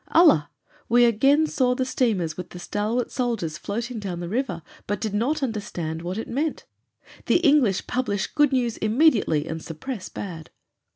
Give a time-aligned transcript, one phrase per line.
[0.07, 0.49] Allah!
[0.89, 5.13] We again saw the steamers with the stalwart soldiers floating down the river, but did
[5.13, 6.65] not understand what it meant.
[7.27, 10.49] The English publish good news immediately and suppress bad.